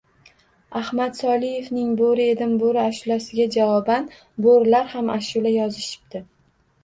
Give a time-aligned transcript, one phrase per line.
[0.77, 4.09] Adham Soliyevning "Bo'ri edim, bo'ri!" ashulasiga javoban
[4.47, 6.25] bo'rilar ham ashula yozishibdi